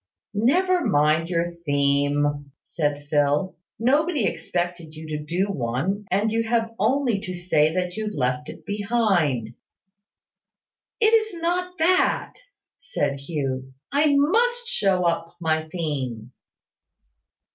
"Never 0.33 0.83
mind 0.83 1.29
your 1.29 1.53
theme!" 1.63 2.51
said 2.63 3.05
Phil. 3.11 3.55
"Nobody 3.77 4.25
expected 4.25 4.95
you 4.95 5.07
to 5.15 5.23
do 5.23 5.45
one; 5.51 6.05
and 6.09 6.31
you 6.31 6.41
have 6.41 6.71
only 6.79 7.19
to 7.19 7.35
say 7.35 7.71
that 7.75 7.95
you 7.95 8.07
left 8.09 8.49
it 8.49 8.65
behind 8.65 9.49
you." 9.49 9.53
"It 11.01 11.13
is 11.13 11.39
not 11.39 11.77
that," 11.77 12.33
said 12.79 13.19
Hugh. 13.19 13.73
"I 13.91 14.15
must 14.15 14.67
show 14.67 15.03
up 15.05 15.35
my 15.39 15.69
theme." 15.69 16.31